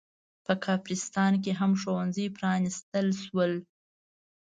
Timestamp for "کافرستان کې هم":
0.65-1.71